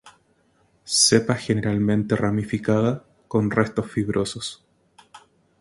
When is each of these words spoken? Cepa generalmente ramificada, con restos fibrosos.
Cepa 0.83 1.35
generalmente 1.37 2.15
ramificada, 2.15 3.05
con 3.27 3.51
restos 3.51 3.85
fibrosos. 3.91 4.65